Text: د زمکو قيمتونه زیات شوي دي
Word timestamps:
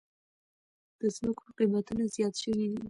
د 0.99 1.01
زمکو 1.15 1.45
قيمتونه 1.57 2.03
زیات 2.15 2.33
شوي 2.43 2.65
دي 2.71 2.79